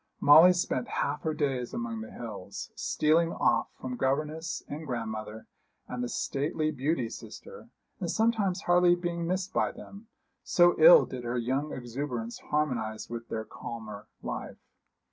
Molly 0.19 0.51
spent 0.51 0.87
half 0.87 1.21
her 1.21 1.35
days 1.35 1.75
among 1.75 2.01
the 2.01 2.09
hills, 2.09 2.71
stealing 2.73 3.33
off 3.33 3.67
from 3.79 3.97
governess 3.97 4.63
and 4.67 4.87
grandmother 4.87 5.45
and 5.87 6.03
the 6.03 6.09
stately 6.09 6.71
beauty 6.71 7.07
sister, 7.07 7.69
and 7.99 8.09
sometimes 8.09 8.61
hardly 8.61 8.95
being 8.95 9.27
missed 9.27 9.53
by 9.53 9.71
them, 9.71 10.07
so 10.41 10.73
ill 10.79 11.05
did 11.05 11.23
her 11.23 11.37
young 11.37 11.71
exuberance 11.71 12.39
harmonise 12.49 13.11
with 13.11 13.27
their 13.29 13.45
calmer 13.45 14.07
life. 14.23 14.57